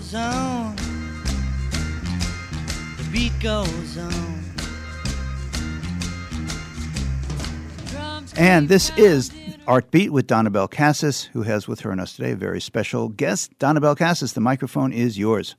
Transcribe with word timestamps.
goes 0.00 0.14
on. 0.14 0.76
The 2.96 3.08
beat 3.12 3.32
goes 3.38 3.98
on. 3.98 4.44
And 8.36 8.70
this 8.70 8.90
is 8.96 9.30
Art 9.66 9.90
Beat 9.90 10.10
with 10.10 10.26
Donnabelle 10.26 10.70
Casis, 10.70 11.26
who 11.26 11.42
has 11.42 11.68
with 11.68 11.80
her 11.80 11.90
and 11.90 12.00
us 12.00 12.16
today 12.16 12.30
a 12.30 12.36
very 12.36 12.62
special 12.62 13.10
guest. 13.10 13.58
Donnabelle 13.58 13.96
Casis, 13.96 14.32
the 14.32 14.40
microphone 14.40 14.92
is 14.92 15.18
yours. 15.18 15.54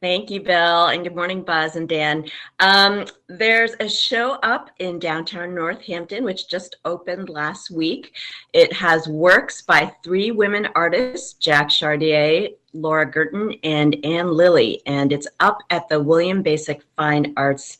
Thank 0.00 0.30
you, 0.30 0.40
Bill, 0.40 0.86
and 0.86 1.04
good 1.04 1.14
morning, 1.14 1.42
Buzz 1.42 1.76
and 1.76 1.88
Dan. 1.88 2.24
Um, 2.58 3.04
there's 3.28 3.74
a 3.78 3.88
show 3.88 4.32
up 4.42 4.70
in 4.80 4.98
downtown 4.98 5.54
Northampton, 5.54 6.24
which 6.24 6.48
just 6.48 6.76
opened 6.84 7.28
last 7.28 7.70
week. 7.70 8.12
It 8.52 8.72
has 8.72 9.06
works 9.06 9.62
by 9.62 9.92
three 10.02 10.32
women 10.32 10.68
artists 10.74 11.34
Jaq 11.40 11.68
Chartier, 11.68 12.48
Laura 12.72 13.10
Gurton, 13.10 13.58
and 13.62 13.96
Anne 14.04 14.32
Lilly, 14.32 14.82
and 14.86 15.12
it's 15.12 15.28
up 15.40 15.58
at 15.70 15.88
the 15.88 16.00
William 16.00 16.42
Baczek 16.42 16.82
Fine 16.96 17.34
Arts 17.36 17.78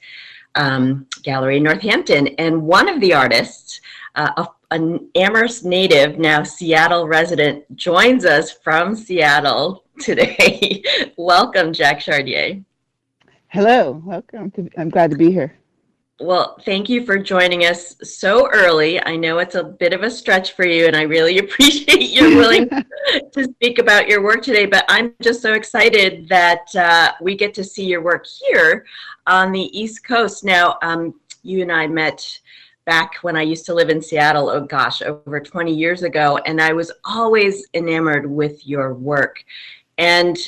um, 0.54 1.06
Gallery 1.22 1.56
in 1.56 1.62
Northampton. 1.62 2.28
And 2.38 2.62
one 2.62 2.88
of 2.88 3.00
the 3.00 3.14
artists, 3.14 3.80
uh, 4.14 4.46
an 4.70 5.08
Amherst 5.14 5.64
native, 5.64 6.18
now 6.18 6.42
Seattle 6.42 7.06
resident, 7.06 7.64
joins 7.76 8.24
us 8.24 8.52
from 8.52 8.94
Seattle 8.94 9.84
today. 10.00 10.82
welcome, 11.16 11.72
Jaq 11.72 12.00
Chartier. 12.00 12.62
Hello, 13.48 14.02
welcome. 14.04 14.50
To, 14.52 14.68
I'm 14.78 14.88
glad 14.88 15.10
to 15.10 15.16
be 15.16 15.30
here. 15.30 15.54
Well, 16.22 16.56
thank 16.64 16.88
you 16.88 17.04
for 17.04 17.18
joining 17.18 17.62
us 17.62 17.96
so 18.04 18.48
early. 18.52 19.02
I 19.04 19.16
know 19.16 19.38
it's 19.38 19.56
a 19.56 19.64
bit 19.64 19.92
of 19.92 20.04
a 20.04 20.10
stretch 20.10 20.52
for 20.52 20.64
you, 20.64 20.86
and 20.86 20.94
I 20.94 21.02
really 21.02 21.38
appreciate 21.40 22.10
your 22.10 22.36
willing 22.36 22.68
to 23.32 23.44
speak 23.44 23.80
about 23.80 24.06
your 24.06 24.22
work 24.22 24.40
today. 24.40 24.66
But 24.66 24.84
I'm 24.88 25.14
just 25.20 25.42
so 25.42 25.54
excited 25.54 26.28
that 26.28 26.76
uh, 26.76 27.12
we 27.20 27.34
get 27.36 27.54
to 27.54 27.64
see 27.64 27.86
your 27.86 28.02
work 28.02 28.24
here 28.24 28.86
on 29.26 29.50
the 29.50 29.76
East 29.76 30.06
Coast. 30.06 30.44
Now, 30.44 30.78
um, 30.82 31.18
you 31.42 31.60
and 31.60 31.72
I 31.72 31.88
met 31.88 32.38
back 32.84 33.14
when 33.22 33.36
I 33.36 33.42
used 33.42 33.66
to 33.66 33.74
live 33.74 33.90
in 33.90 34.00
Seattle, 34.00 34.48
oh 34.48 34.60
gosh, 34.60 35.02
over 35.02 35.40
20 35.40 35.74
years 35.74 36.04
ago. 36.04 36.38
And 36.46 36.60
I 36.60 36.72
was 36.72 36.92
always 37.04 37.66
enamored 37.74 38.30
with 38.30 38.64
your 38.64 38.94
work. 38.94 39.44
And, 39.98 40.38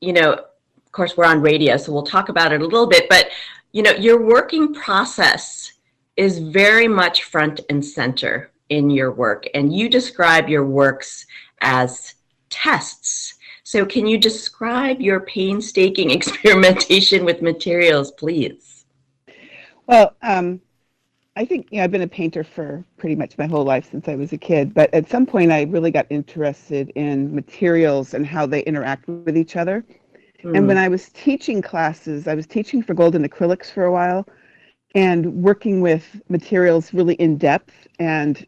you 0.00 0.12
know, 0.12 0.32
of 0.32 0.92
course, 0.92 1.16
we're 1.16 1.26
on 1.26 1.42
radio, 1.42 1.76
so 1.76 1.92
we'll 1.92 2.02
talk 2.02 2.28
about 2.28 2.52
it 2.52 2.60
a 2.60 2.64
little 2.64 2.88
bit. 2.88 3.08
But, 3.08 3.28
you 3.76 3.82
know, 3.82 3.90
your 3.90 4.22
working 4.22 4.72
process 4.72 5.70
is 6.16 6.38
very 6.38 6.88
much 6.88 7.24
front 7.24 7.60
and 7.68 7.84
center 7.84 8.50
in 8.70 8.88
your 8.88 9.12
work. 9.12 9.44
And 9.52 9.70
you 9.70 9.90
describe 9.90 10.48
your 10.48 10.64
works 10.64 11.26
as 11.60 12.14
tests. 12.48 13.34
So, 13.64 13.84
can 13.84 14.06
you 14.06 14.16
describe 14.16 15.02
your 15.02 15.20
painstaking 15.20 16.10
experimentation 16.18 17.26
with 17.26 17.42
materials, 17.42 18.12
please? 18.12 18.86
Well, 19.86 20.16
um, 20.22 20.62
I 21.36 21.44
think 21.44 21.66
you 21.70 21.76
know, 21.76 21.84
I've 21.84 21.90
been 21.90 22.00
a 22.00 22.08
painter 22.08 22.44
for 22.44 22.82
pretty 22.96 23.14
much 23.14 23.36
my 23.36 23.46
whole 23.46 23.64
life 23.64 23.90
since 23.90 24.08
I 24.08 24.14
was 24.14 24.32
a 24.32 24.38
kid, 24.38 24.72
but 24.72 24.92
at 24.94 25.10
some 25.10 25.26
point 25.26 25.52
I 25.52 25.64
really 25.64 25.90
got 25.90 26.06
interested 26.08 26.92
in 26.94 27.34
materials 27.34 28.14
and 28.14 28.26
how 28.26 28.46
they 28.46 28.60
interact 28.60 29.06
with 29.06 29.36
each 29.36 29.54
other. 29.54 29.84
Mm. 30.42 30.56
And 30.56 30.68
when 30.68 30.78
I 30.78 30.88
was 30.88 31.08
teaching 31.10 31.62
classes, 31.62 32.26
I 32.26 32.34
was 32.34 32.46
teaching 32.46 32.82
for 32.82 32.94
golden 32.94 33.26
acrylics 33.28 33.70
for 33.70 33.84
a 33.84 33.92
while 33.92 34.26
and 34.94 35.42
working 35.42 35.80
with 35.80 36.20
materials 36.28 36.94
really 36.94 37.14
in 37.14 37.36
depth. 37.36 37.86
And 37.98 38.46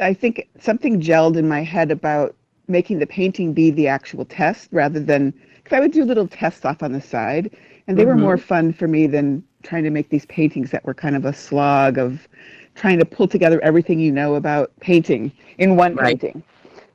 I 0.00 0.14
think 0.14 0.48
something 0.60 1.00
gelled 1.00 1.36
in 1.36 1.48
my 1.48 1.62
head 1.62 1.90
about 1.90 2.34
making 2.68 2.98
the 2.98 3.06
painting 3.06 3.52
be 3.52 3.70
the 3.70 3.88
actual 3.88 4.24
test 4.24 4.68
rather 4.72 5.00
than, 5.00 5.32
because 5.62 5.76
I 5.76 5.80
would 5.80 5.92
do 5.92 6.04
little 6.04 6.28
tests 6.28 6.64
off 6.64 6.82
on 6.82 6.92
the 6.92 7.00
side, 7.00 7.56
and 7.86 7.96
they 7.96 8.02
mm-hmm. 8.02 8.10
were 8.10 8.16
more 8.16 8.38
fun 8.38 8.72
for 8.72 8.88
me 8.88 9.06
than 9.06 9.42
trying 9.62 9.84
to 9.84 9.90
make 9.90 10.08
these 10.08 10.26
paintings 10.26 10.70
that 10.70 10.84
were 10.84 10.94
kind 10.94 11.16
of 11.16 11.24
a 11.24 11.32
slog 11.32 11.98
of 11.98 12.26
trying 12.74 12.98
to 12.98 13.04
pull 13.04 13.26
together 13.26 13.60
everything 13.62 13.98
you 13.98 14.12
know 14.12 14.34
about 14.34 14.70
painting 14.80 15.32
in 15.58 15.76
one 15.76 15.94
right. 15.96 16.20
painting. 16.20 16.42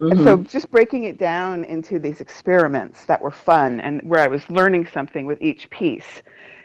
Mm-hmm. 0.02 0.12
And 0.12 0.24
so 0.24 0.38
just 0.38 0.72
breaking 0.72 1.04
it 1.04 1.20
down 1.20 1.64
into 1.66 2.00
these 2.00 2.22
experiments 2.22 3.06
that 3.06 3.22
were 3.22 3.32
fun 3.32 3.80
and 3.82 4.02
where 4.02 4.20
I 4.20 4.28
was 4.28 4.50
learning 4.50 4.88
something 4.92 5.28
with 5.28 5.40
each 5.42 5.70
piece 5.70 6.24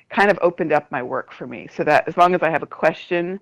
kind 0.09 0.31
of 0.31 0.39
opened 0.41 0.73
up 0.73 0.91
my 0.91 1.03
work 1.03 1.33
for 1.33 1.47
me 1.47 1.69
so 1.75 1.85
that 1.85 2.09
as 2.09 2.17
long 2.17 2.35
as 2.35 2.43
I 2.43 2.49
have 2.49 2.63
a 2.63 2.67
question 2.67 3.39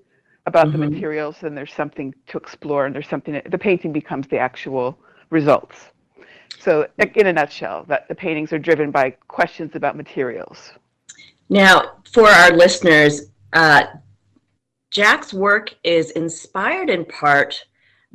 about 0.47 0.69
mm-hmm. 0.69 0.81
the 0.81 0.91
materials, 0.91 1.37
then 1.43 1.55
there's 1.55 1.73
something 1.73 2.13
to 2.27 2.39
explore 2.39 2.87
and 2.87 2.95
there's 2.95 3.09
something, 3.09 3.41
the 3.49 3.59
painting 3.59 3.93
becomes 3.93 4.27
the 4.27 4.39
actual 4.39 4.99
results. 5.31 5.77
So 6.59 6.89
in 6.99 7.27
a 7.27 7.33
nutshell, 7.33 7.85
that 7.89 8.09
the 8.09 8.15
paintings 8.15 8.53
are 8.53 8.59
driven 8.59 8.91
by 8.91 9.11
questions 9.29 9.77
about 9.77 9.97
materials. 9.97 10.73
Now, 11.49 11.99
for 12.13 12.29
our 12.29 12.51
listeners, 12.51 13.31
uh, 13.53 13.85
Jaq's 14.93 15.33
work 15.33 15.75
is 15.85 16.11
inspired 16.13 16.91
in 16.91 17.05
part 17.05 17.65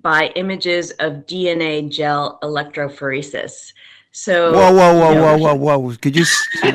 by 0.01 0.31
images 0.35 0.91
of 0.99 1.25
DNA 1.25 1.89
gel 1.89 2.39
electrophoresis. 2.43 3.73
So 4.11 4.51
whoa, 4.53 4.73
whoa, 4.73 4.93
whoa, 4.93 5.09
you 5.09 5.15
know, 5.15 5.37
whoa, 5.37 5.55
whoa, 5.55 5.77
whoa! 5.77 5.95
Could 5.97 6.15
you? 6.15 6.25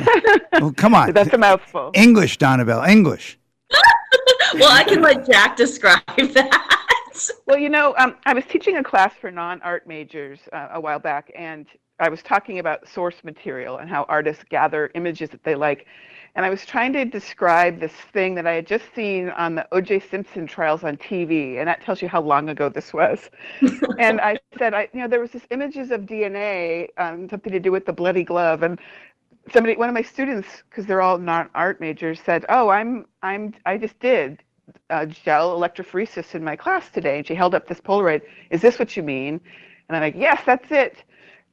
well, 0.53 0.71
come 0.71 0.95
on. 0.95 1.11
That's 1.13 1.33
a 1.33 1.37
mouthful. 1.37 1.91
English, 1.93 2.37
Donnabelle, 2.37 2.87
English. 2.87 3.37
well, 4.53 4.71
I 4.71 4.83
can 4.83 5.01
let 5.01 5.25
Jaq 5.25 5.55
describe 5.55 6.01
that. 6.17 6.71
Well, 7.45 7.57
you 7.57 7.69
know, 7.69 7.93
um, 7.97 8.15
I 8.25 8.33
was 8.33 8.43
teaching 8.45 8.77
a 8.77 8.83
class 8.83 9.13
for 9.19 9.31
non-art 9.31 9.87
majors 9.87 10.39
uh, 10.53 10.69
a 10.73 10.79
while 10.79 10.99
back, 10.99 11.31
and 11.35 11.65
I 11.99 12.09
was 12.09 12.21
talking 12.21 12.59
about 12.59 12.87
source 12.87 13.15
material 13.23 13.77
and 13.77 13.89
how 13.89 14.05
artists 14.09 14.43
gather 14.49 14.91
images 14.95 15.29
that 15.29 15.43
they 15.43 15.55
like 15.55 15.87
and 16.35 16.45
I 16.45 16.49
was 16.49 16.65
trying 16.65 16.91
to 16.93 17.05
describe 17.05 17.79
this 17.79 17.93
thing 18.11 18.35
that 18.35 18.45
I 18.45 18.53
had 18.53 18.67
just 18.67 18.83
seen 18.93 19.29
on 19.29 19.55
the 19.55 19.65
O.J. 19.71 20.01
Simpson 20.01 20.45
trials 20.45 20.83
on 20.83 20.97
TV, 20.97 21.59
and 21.59 21.67
that 21.67 21.81
tells 21.81 22.01
you 22.01 22.09
how 22.09 22.21
long 22.21 22.49
ago 22.49 22.67
this 22.67 22.93
was. 22.93 23.29
and 23.99 24.19
I 24.19 24.37
said, 24.57 24.73
I, 24.73 24.89
you 24.93 24.99
know, 24.99 25.07
there 25.07 25.21
was 25.21 25.31
this 25.31 25.47
images 25.49 25.91
of 25.91 26.01
DNA, 26.01 26.89
um, 26.97 27.29
something 27.29 27.53
to 27.53 27.59
do 27.59 27.71
with 27.71 27.85
the 27.85 27.93
bloody 27.93 28.25
glove, 28.25 28.63
and 28.63 28.77
somebody, 29.53 29.77
one 29.77 29.87
of 29.87 29.95
my 29.95 30.01
students, 30.01 30.47
because 30.69 30.85
they're 30.85 31.01
all 31.01 31.17
not 31.17 31.49
art 31.55 31.79
majors, 31.79 32.19
said, 32.19 32.45
"Oh, 32.49 32.67
I'm, 32.67 33.05
I'm, 33.23 33.53
I 33.65 33.77
just 33.77 33.97
did 33.99 34.43
uh, 34.89 35.05
gel 35.05 35.57
electrophoresis 35.57 36.35
in 36.35 36.43
my 36.43 36.57
class 36.57 36.89
today," 36.89 37.19
and 37.19 37.27
she 37.27 37.33
held 37.33 37.55
up 37.55 37.65
this 37.65 37.79
Polaroid. 37.79 38.23
Is 38.49 38.61
this 38.61 38.77
what 38.77 38.97
you 38.97 39.03
mean? 39.03 39.39
And 39.87 39.95
I'm 39.95 40.01
like, 40.01 40.15
"Yes, 40.17 40.41
that's 40.45 40.69
it." 40.69 40.97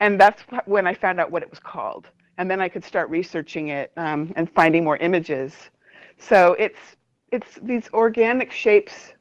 And 0.00 0.20
that's 0.20 0.42
when 0.64 0.88
I 0.88 0.94
found 0.94 1.20
out 1.20 1.30
what 1.30 1.44
it 1.44 1.50
was 1.50 1.60
called 1.60 2.08
and 2.38 2.50
then 2.50 2.60
I 2.60 2.68
could 2.68 2.84
start 2.84 3.10
researching 3.10 3.68
it 3.68 3.92
um, 3.96 4.32
and 4.36 4.50
finding 4.50 4.84
more 4.84 4.96
images. 4.98 5.54
So 6.18 6.54
it's 6.58 6.78
it's 7.30 7.58
these 7.62 7.88
organic 7.92 8.52
shapes 8.52 9.14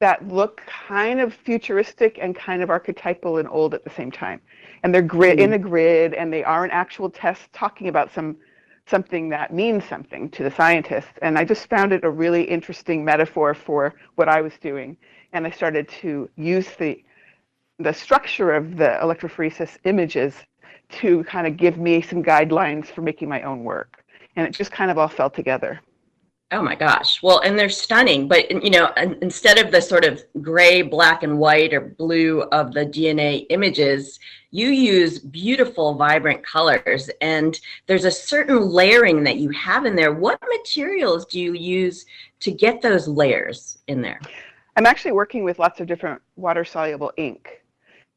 that 0.00 0.26
look 0.28 0.62
kind 0.66 1.20
of 1.20 1.34
futuristic 1.34 2.18
and 2.20 2.34
kind 2.36 2.62
of 2.62 2.70
archetypal 2.70 3.38
and 3.38 3.48
old 3.48 3.74
at 3.74 3.82
the 3.82 3.90
same 3.90 4.12
time. 4.12 4.40
And 4.82 4.94
they're 4.94 5.02
grid 5.02 5.38
mm. 5.38 5.42
in 5.42 5.52
a 5.54 5.58
grid 5.58 6.14
and 6.14 6.32
they 6.32 6.44
are 6.44 6.64
an 6.64 6.70
actual 6.70 7.10
test 7.10 7.52
talking 7.52 7.88
about 7.88 8.12
some 8.12 8.36
something 8.86 9.28
that 9.28 9.52
means 9.52 9.84
something 9.84 10.30
to 10.30 10.42
the 10.42 10.50
scientists. 10.50 11.12
And 11.20 11.36
I 11.36 11.44
just 11.44 11.68
found 11.68 11.92
it 11.92 12.04
a 12.04 12.10
really 12.10 12.44
interesting 12.44 13.04
metaphor 13.04 13.52
for 13.52 13.94
what 14.14 14.28
I 14.28 14.40
was 14.40 14.54
doing. 14.62 14.96
And 15.34 15.46
I 15.46 15.50
started 15.50 15.88
to 16.00 16.30
use 16.36 16.68
the 16.78 17.02
the 17.80 17.92
structure 17.92 18.52
of 18.52 18.76
the 18.76 18.98
electrophoresis 19.02 19.78
images 19.84 20.34
to 20.90 21.24
kind 21.24 21.46
of 21.46 21.56
give 21.56 21.78
me 21.78 22.00
some 22.00 22.22
guidelines 22.22 22.86
for 22.86 23.02
making 23.02 23.28
my 23.28 23.42
own 23.42 23.64
work. 23.64 24.04
And 24.36 24.46
it 24.46 24.52
just 24.52 24.70
kind 24.70 24.90
of 24.90 24.98
all 24.98 25.08
fell 25.08 25.30
together. 25.30 25.80
Oh 26.50 26.62
my 26.62 26.74
gosh. 26.74 27.22
Well, 27.22 27.40
and 27.40 27.58
they're 27.58 27.68
stunning, 27.68 28.26
but 28.26 28.50
you 28.64 28.70
know, 28.70 28.90
instead 29.20 29.58
of 29.58 29.70
the 29.70 29.82
sort 29.82 30.06
of 30.06 30.22
gray, 30.40 30.80
black 30.80 31.22
and 31.22 31.38
white 31.38 31.74
or 31.74 31.80
blue 31.80 32.40
of 32.52 32.72
the 32.72 32.86
DNA 32.86 33.44
images, 33.50 34.18
you 34.50 34.68
use 34.68 35.18
beautiful, 35.18 35.94
vibrant 35.94 36.42
colors. 36.42 37.10
And 37.20 37.60
there's 37.86 38.06
a 38.06 38.10
certain 38.10 38.60
layering 38.60 39.22
that 39.24 39.36
you 39.36 39.50
have 39.50 39.84
in 39.84 39.94
there. 39.94 40.14
What 40.14 40.40
materials 40.48 41.26
do 41.26 41.38
you 41.38 41.52
use 41.52 42.06
to 42.40 42.50
get 42.50 42.80
those 42.80 43.06
layers 43.06 43.78
in 43.88 44.00
there? 44.00 44.20
I'm 44.76 44.86
actually 44.86 45.12
working 45.12 45.44
with 45.44 45.58
lots 45.58 45.80
of 45.80 45.86
different 45.86 46.22
water 46.36 46.64
soluble 46.64 47.12
ink. 47.18 47.62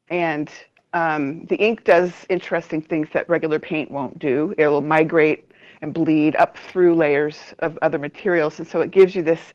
And 0.07 0.50
um, 0.93 1.45
the 1.45 1.55
ink 1.55 1.83
does 1.83 2.11
interesting 2.29 2.81
things 2.81 3.07
that 3.13 3.27
regular 3.29 3.59
paint 3.59 3.89
won't 3.91 4.19
do. 4.19 4.53
It 4.57 4.67
will 4.67 4.81
migrate 4.81 5.51
and 5.81 5.93
bleed 5.93 6.35
up 6.35 6.57
through 6.57 6.95
layers 6.95 7.38
of 7.59 7.77
other 7.81 7.97
materials, 7.97 8.59
and 8.59 8.67
so 8.67 8.81
it 8.81 8.91
gives 8.91 9.15
you 9.15 9.23
this 9.23 9.53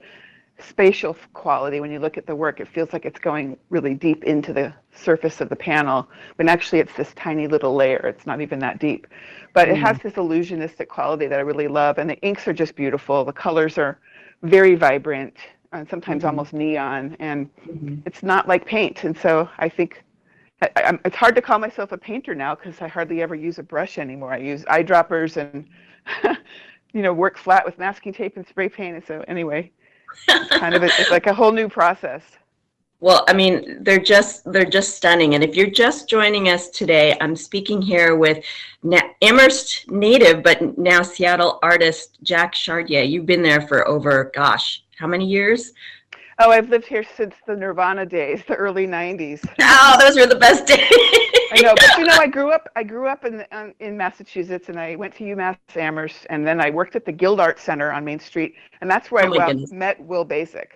spatial 0.59 1.15
quality 1.35 1.81
when 1.81 1.91
you 1.91 1.99
look 1.99 2.17
at 2.17 2.27
the 2.27 2.35
work. 2.35 2.61
It 2.61 2.69
feels 2.69 2.93
like 2.93 3.05
it's 3.05 3.21
going 3.21 3.59
really 3.69 3.95
deep 3.95 4.25
into 4.25 4.53
the 4.53 4.73
surface 4.95 5.41
of 5.41 5.51
the 5.51 5.57
panel, 5.57 6.09
when 6.37 6.49
actually 6.49 6.79
it's 6.79 6.95
this 6.97 7.13
tiny 7.15 7.47
little 7.47 7.75
layer. 7.75 7.99
It's 8.07 8.27
not 8.27 8.41
even 8.41 8.59
that 8.61 8.79
deep. 8.79 9.07
But 9.53 9.69
mm. 9.69 9.73
it 9.73 9.77
has 9.77 9.99
mm. 9.99 10.03
this 10.03 10.15
illusionistic 10.15 10.89
quality 10.89 11.27
that 11.27 11.39
I 11.39 11.43
really 11.43 11.69
love, 11.69 11.99
and 11.99 12.09
the 12.09 12.19
inks 12.21 12.49
are 12.49 12.55
just 12.55 12.75
beautiful. 12.75 13.25
The 13.25 13.33
colors 13.33 13.77
are 13.77 13.99
very 14.43 14.75
vibrant, 14.75 15.37
and 15.73 15.89
sometimes 15.89 16.21
mm-hmm. 16.21 16.29
almost 16.29 16.53
neon, 16.55 17.17
and 17.21 17.55
mm-hmm. 17.67 17.97
it's 18.07 18.23
not 18.23 18.49
like 18.49 18.65
paint. 18.65 19.05
And 19.05 19.17
so 19.17 19.49
I 19.59 19.69
think 19.69 20.03
I, 20.63 20.71
I, 20.77 20.99
it's 21.05 21.17
hard 21.17 21.35
to 21.35 21.43
call 21.43 21.59
myself 21.59 21.93
a 21.93 21.99
painter 21.99 22.35
now 22.35 22.55
because 22.55 22.81
I 22.81 22.89
hardly 22.89 23.23
ever 23.23 23.35
use 23.35 23.59
a 23.59 23.63
brush 23.63 23.99
anymore. 23.99 24.33
I 24.33 24.39
use 24.39 24.65
eyedroppers 24.65 25.37
and, 25.37 25.67
you 26.93 27.03
know, 27.03 27.13
work 27.13 27.37
flat 27.37 27.65
with 27.65 27.79
masking 27.79 28.13
tape 28.13 28.37
and 28.37 28.47
spray 28.47 28.69
paint. 28.69 28.97
And 28.97 29.05
so 29.05 29.25
anyway, 29.29 29.71
it's 30.29 30.57
kind 30.57 30.75
of 30.75 30.83
a, 30.83 30.87
it's 30.87 31.11
like 31.11 31.27
a 31.27 31.35
whole 31.35 31.53
new 31.53 31.69
process. 31.69 32.23
Well, 32.99 33.27
I 33.29 33.35
mean, 33.35 33.85
they're 33.85 33.99
just 33.99 34.51
they're 34.51 34.65
just 34.65 34.97
stunning. 34.97 35.35
And 35.35 35.45
if 35.45 35.55
you're 35.55 35.69
just 35.69 36.09
joining 36.09 36.49
us 36.49 36.71
today, 36.71 37.15
I'm 37.21 37.37
speaking 37.37 37.83
here 37.83 38.17
with 38.17 38.43
na- 38.83 39.11
Amherst 39.21 39.91
native, 39.91 40.43
but 40.43 40.79
now 40.79 41.03
Seattle 41.03 41.59
artist 41.63 42.19
Jaq 42.25 42.53
Chartier. 42.53 43.03
You've 43.03 43.27
been 43.27 43.43
there 43.43 43.61
for 43.61 43.87
over, 43.87 44.33
gosh, 44.35 44.83
how 44.99 45.07
many 45.07 45.27
years? 45.27 45.75
Oh, 46.39 46.51
I've 46.51 46.69
lived 46.69 46.87
here 46.87 47.03
since 47.03 47.35
the 47.47 47.57
Nirvana 47.57 48.05
days, 48.07 48.45
the 48.47 48.55
early 48.55 48.87
'90s. 48.87 49.43
Oh, 49.61 49.97
those 50.01 50.17
were 50.17 50.27
the 50.27 50.37
best 50.37 50.67
days. 50.67 50.81
I 51.51 51.59
know, 51.61 51.77
but 51.81 51.97
you 51.97 52.05
know, 52.05 52.17
I 52.17 52.27
grew 52.27 52.51
up. 52.51 52.69
I 52.77 52.83
grew 52.83 53.07
up 53.09 53.25
in 53.25 53.45
um, 53.53 53.75
in 53.81 53.97
Massachusetts, 53.97 54.69
and 54.69 54.79
I 54.79 54.97
went 54.97 55.15
to 55.17 55.25
UMass 55.25 55.59
Amherst, 55.77 56.11
and 56.17 56.33
then 56.47 56.49
I 56.49 56.57
worked 56.57 56.81
at 56.81 56.91
the 56.91 56.99
Guild 57.01 57.29
Art 57.29 57.47
Center 57.49 57.81
on 57.81 57.95
Main 58.05 58.19
Street, 58.19 58.55
and 58.81 58.91
that's 58.91 59.11
where 59.11 59.23
Oh 59.23 59.27
I 59.27 59.29
well, 59.29 59.55
met 59.71 59.99
Will 60.01 60.25
Baczek. 60.27 60.73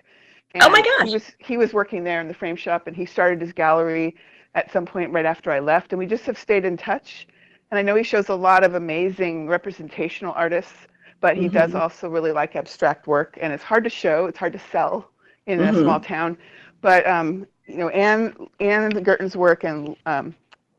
Oh 0.59 0.69
my 0.69 0.81
And 0.81 0.81
gosh. 0.81 1.09
He 1.09 1.09
was 1.11 1.35
he 1.39 1.57
was 1.57 1.73
working 1.73 2.03
there 2.03 2.21
in 2.21 2.27
the 2.27 2.33
frame 2.33 2.55
shop, 2.55 2.87
and 2.87 2.95
he 2.95 3.05
started 3.05 3.41
his 3.41 3.53
gallery 3.53 4.15
at 4.55 4.71
some 4.71 4.85
point 4.85 5.11
right 5.11 5.25
after 5.25 5.51
I 5.51 5.59
left, 5.59 5.93
and 5.93 5.99
we 5.99 6.05
just 6.07 6.25
have 6.25 6.37
stayed 6.37 6.65
in 6.65 6.77
touch. 6.77 7.27
And 7.71 7.77
I 7.79 7.81
know 7.83 7.95
he 7.95 8.03
shows 8.03 8.29
a 8.29 8.35
lot 8.35 8.63
of 8.63 8.75
amazing 8.75 9.47
representational 9.47 10.33
artists, 10.33 10.87
but 11.21 11.37
he 11.37 11.49
does 11.49 11.71
Mhm. 11.71 11.81
also 11.81 12.09
really 12.09 12.31
like 12.31 12.55
abstract 12.55 13.07
work, 13.07 13.37
and 13.41 13.53
it's 13.53 13.63
hard 13.63 13.83
to 13.85 13.89
show. 13.89 14.25
It's 14.27 14.37
hard 14.39 14.53
to 14.53 14.59
sell 14.59 15.11
in 15.47 15.59
Mhm. 15.59 15.69
a 15.77 15.81
small 15.81 15.99
town. 15.99 16.37
But 16.81 17.05
um, 17.07 17.45
you 17.67 17.77
know, 17.77 17.89
Anne 17.89 18.35
Anne 18.59 19.03
Gerton's 19.03 19.35
work 19.35 19.63
and 19.63 19.95
um, 20.05 20.35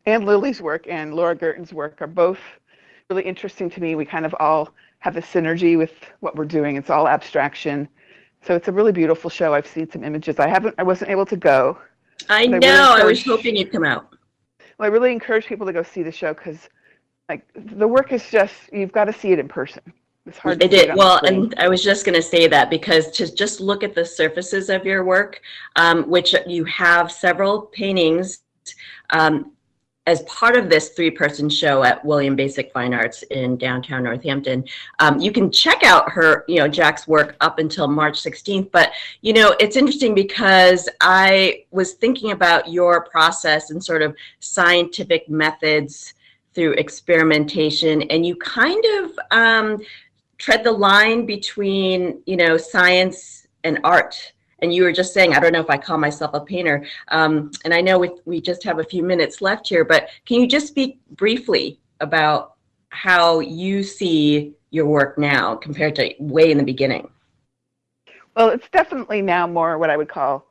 Anne 0.06 0.24
Lilly's 0.24 0.60
work 0.60 0.86
and 0.88 1.14
Laura 1.14 1.34
Gurton's 1.34 1.72
work 1.72 2.00
are 2.02 2.06
both 2.06 2.38
really 3.08 3.22
interesting 3.22 3.70
to 3.70 3.80
me. 3.80 3.94
We 3.94 4.04
kind 4.04 4.26
of 4.26 4.34
all 4.40 4.70
have 5.00 5.16
a 5.16 5.20
synergy 5.22 5.76
with 5.76 5.92
what 6.20 6.36
we're 6.36 6.44
doing. 6.44 6.76
It's 6.76 6.90
all 6.90 7.08
abstraction. 7.08 7.88
So 8.42 8.54
it's 8.54 8.68
a 8.68 8.72
really 8.72 8.92
beautiful 8.92 9.30
show. 9.30 9.54
I've 9.54 9.66
seen 9.66 9.90
some 9.90 10.04
images. 10.04 10.38
I 10.38 10.48
haven't 10.48 10.74
I 10.78 10.82
wasn't 10.82 11.10
able 11.10 11.26
to 11.26 11.36
go. 11.36 11.78
I 12.28 12.46
But 12.46 12.56
I 12.56 12.58
know. 12.58 12.92
really 12.92 13.02
I 13.02 13.04
was 13.04 13.24
hoping 13.24 13.56
you'd 13.56 13.72
come 13.72 13.84
out. 13.84 14.14
Well, 14.78 14.86
I 14.86 14.92
really 14.92 15.12
encourage 15.12 15.46
people 15.46 15.66
to 15.66 15.72
go 15.72 15.82
see 15.82 16.02
the 16.02 16.12
show 16.12 16.34
because 16.34 16.68
like 17.28 17.46
the 17.54 17.86
work 17.86 18.12
is 18.12 18.28
just 18.30 18.54
you've 18.72 18.92
got 18.92 19.04
to 19.04 19.12
see 19.12 19.32
it 19.32 19.38
in 19.38 19.48
person. 19.48 19.82
It's 20.26 20.38
hard 20.38 20.62
It 20.62 20.70
did 20.70 20.94
well, 20.94 21.20
and 21.24 21.52
I 21.58 21.68
was 21.68 21.82
just 21.82 22.04
going 22.04 22.14
to 22.14 22.22
say 22.22 22.46
that 22.46 22.70
because 22.70 23.10
to 23.12 23.34
just 23.34 23.60
look 23.60 23.82
at 23.82 23.94
the 23.94 24.04
surfaces 24.04 24.70
of 24.70 24.86
your 24.86 25.04
work, 25.04 25.40
um, 25.76 26.08
which 26.08 26.34
you 26.46 26.64
have 26.64 27.10
several 27.10 27.62
paintings 27.62 28.42
um, 29.10 29.52
as 30.06 30.22
part 30.22 30.56
of 30.56 30.68
this 30.68 30.90
three-person 30.90 31.48
show 31.48 31.82
at 31.84 32.04
William 32.04 32.36
Baczek 32.36 32.72
Fine 32.72 32.94
Arts 32.94 33.22
in 33.24 33.56
downtown 33.56 34.02
Northampton. 34.04 34.64
Um, 34.98 35.20
you 35.20 35.30
can 35.30 35.50
check 35.50 35.84
out 35.84 36.10
her, 36.10 36.44
you 36.48 36.58
know, 36.58 36.68
Jaq's 36.68 37.06
work 37.06 37.36
up 37.40 37.58
until 37.58 37.86
March 37.86 38.20
16th. 38.20 38.70
But 38.70 38.92
you 39.20 39.32
know, 39.32 39.56
it's 39.58 39.76
interesting 39.76 40.14
because 40.14 40.88
I 41.00 41.64
was 41.70 41.94
thinking 41.94 42.32
about 42.32 42.68
your 42.68 43.04
process 43.06 43.70
and 43.70 43.82
sort 43.82 44.02
of 44.02 44.16
scientific 44.40 45.28
methods 45.28 46.14
through 46.54 46.72
experimentation, 46.74 48.02
and 48.02 48.26
you 48.26 48.36
kind 48.36 48.84
of 48.98 49.18
um, 49.30 49.80
tread 50.42 50.64
the 50.64 50.72
line 50.72 51.24
between 51.24 52.20
you 52.26 52.36
know 52.36 52.56
science 52.56 53.46
and 53.62 53.78
art 53.84 54.32
and 54.58 54.74
you 54.74 54.82
were 54.82 54.92
just 54.92 55.14
saying 55.14 55.32
i 55.32 55.38
don't 55.38 55.52
know 55.52 55.60
if 55.60 55.70
i 55.70 55.76
call 55.76 55.96
myself 55.96 56.32
a 56.34 56.40
painter 56.40 56.84
um, 57.08 57.52
and 57.64 57.72
i 57.72 57.80
know 57.80 57.96
we, 57.96 58.10
we 58.24 58.40
just 58.40 58.64
have 58.64 58.80
a 58.80 58.84
few 58.84 59.04
minutes 59.04 59.40
left 59.40 59.68
here 59.68 59.84
but 59.84 60.08
can 60.26 60.40
you 60.40 60.48
just 60.48 60.66
speak 60.66 61.00
briefly 61.12 61.78
about 62.00 62.54
how 62.88 63.38
you 63.38 63.84
see 63.84 64.52
your 64.72 64.86
work 64.86 65.16
now 65.16 65.54
compared 65.54 65.94
to 65.94 66.12
way 66.18 66.50
in 66.50 66.58
the 66.58 66.64
beginning 66.64 67.08
Well, 68.36 68.48
it's 68.48 68.68
definitely 68.70 69.22
now 69.22 69.46
more 69.46 69.78
what 69.78 69.90
I 69.90 69.96
would 69.96 70.08
call 70.08 70.46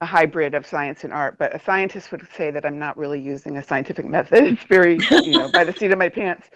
a 0.00 0.06
hybrid 0.06 0.54
of 0.54 0.64
science 0.64 1.02
and 1.04 1.12
art, 1.12 1.36
but 1.38 1.54
a 1.54 1.60
scientist 1.64 2.12
would 2.12 2.26
say 2.36 2.50
that 2.52 2.64
I'm 2.64 2.78
not 2.78 2.96
really 2.96 3.20
using 3.20 3.56
a 3.56 3.62
scientific 3.62 4.06
method. 4.16 4.44
It's 4.44 4.62
very, 4.64 4.98
you 5.10 5.32
know, 5.32 5.50
by 5.50 5.64
the 5.64 5.72
seat 5.72 5.90
of 5.90 5.98
my 5.98 6.08
pants. 6.08 6.48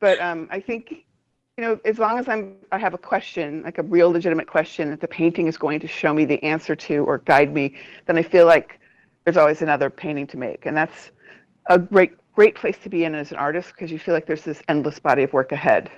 But 0.00 0.20
um, 0.20 0.48
I 0.50 0.60
think, 0.60 1.06
you 1.60 1.66
know, 1.66 1.78
as 1.84 1.98
long 1.98 2.18
as 2.18 2.26
I'm, 2.26 2.56
I 2.72 2.78
have 2.78 2.94
a 2.94 2.98
question, 2.98 3.62
like 3.64 3.76
a 3.76 3.82
real 3.82 4.10
legitimate 4.10 4.46
question 4.46 4.88
that 4.88 5.02
the 5.02 5.06
painting 5.06 5.46
is 5.46 5.58
going 5.58 5.78
to 5.80 5.86
show 5.86 6.14
me 6.14 6.24
the 6.24 6.42
answer 6.42 6.74
to 6.74 7.04
or 7.04 7.18
guide 7.18 7.52
me, 7.52 7.74
then 8.06 8.16
I 8.16 8.22
feel 8.22 8.46
like 8.46 8.80
there's 9.24 9.36
always 9.36 9.60
another 9.60 9.90
painting 9.90 10.26
to 10.28 10.38
make, 10.38 10.64
and 10.64 10.74
that's 10.74 11.10
a 11.66 11.78
great, 11.78 12.12
great 12.34 12.54
place 12.54 12.78
to 12.82 12.88
be 12.88 13.04
in 13.04 13.14
as 13.14 13.30
an 13.30 13.36
artist 13.36 13.74
because 13.74 13.92
you 13.92 13.98
feel 13.98 14.14
like 14.14 14.24
there's 14.24 14.42
this 14.42 14.62
endless 14.68 14.98
body 14.98 15.22
of 15.22 15.34
work 15.34 15.52
ahead. 15.52 15.90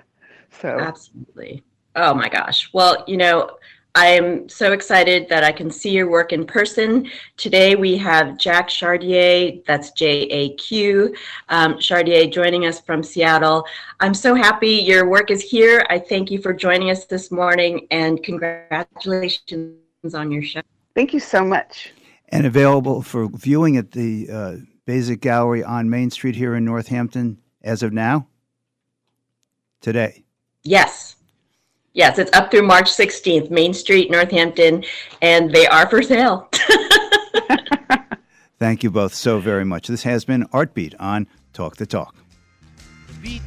So. 0.50 0.80
Absolutely. 0.80 1.62
Oh 1.94 2.12
my 2.12 2.28
gosh. 2.28 2.68
Well, 2.72 3.04
you 3.06 3.16
know, 3.16 3.56
I'm 3.94 4.48
so 4.48 4.72
excited 4.72 5.28
that 5.28 5.44
I 5.44 5.52
can 5.52 5.70
see 5.70 5.90
your 5.90 6.08
work 6.08 6.32
in 6.32 6.46
person. 6.46 7.10
Today 7.36 7.74
we 7.74 7.98
have 7.98 8.38
Jaq 8.38 8.68
Chartier, 8.68 9.62
that's 9.66 9.90
J 9.90 10.22
A 10.30 10.54
Q, 10.54 11.14
um, 11.50 11.78
Chartier, 11.78 12.26
joining 12.26 12.64
us 12.64 12.80
from 12.80 13.02
Seattle. 13.02 13.66
I'm 14.00 14.14
so 14.14 14.34
happy 14.34 14.70
your 14.70 15.10
work 15.10 15.30
is 15.30 15.42
here. 15.42 15.84
I 15.90 15.98
thank 15.98 16.30
you 16.30 16.40
for 16.40 16.54
joining 16.54 16.88
us 16.88 17.04
this 17.04 17.30
morning 17.30 17.86
and 17.90 18.22
congratulations 18.22 19.76
on 20.14 20.30
your 20.30 20.42
show. 20.42 20.62
Thank 20.94 21.12
you 21.12 21.20
so 21.20 21.44
much. 21.44 21.92
And 22.30 22.46
available 22.46 23.02
for 23.02 23.28
viewing 23.28 23.76
at 23.76 23.90
the 23.90 24.28
uh, 24.30 24.56
Baczek 24.86 25.20
Gallery 25.20 25.62
on 25.62 25.90
Main 25.90 26.10
Street 26.10 26.34
here 26.34 26.54
in 26.54 26.64
Northampton 26.64 27.38
as 27.62 27.82
of 27.82 27.92
now? 27.92 28.26
Today. 29.82 30.24
Yes. 30.64 31.16
Yes, 31.94 32.18
it's 32.18 32.30
up 32.32 32.50
through 32.50 32.62
March 32.62 32.90
16th, 32.90 33.50
Main 33.50 33.74
Street, 33.74 34.10
Northampton, 34.10 34.84
and 35.20 35.52
they 35.52 35.66
are 35.66 35.88
for 35.88 36.02
sale. 36.02 36.48
Thank 38.58 38.82
you 38.82 38.90
both 38.90 39.14
so 39.14 39.40
very 39.40 39.64
much. 39.64 39.88
This 39.88 40.04
has 40.04 40.24
been 40.24 40.44
Artbeat 40.48 40.94
on 40.98 41.26
Talk 41.52 41.76
the 41.76 41.86
Talk. 41.86 42.14
The 43.22 43.40